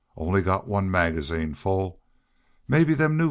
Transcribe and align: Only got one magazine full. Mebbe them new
Only 0.17 0.41
got 0.41 0.67
one 0.67 0.89
magazine 0.89 1.53
full. 1.53 1.99
Mebbe 2.67 2.95
them 2.97 3.17
new 3.17 3.19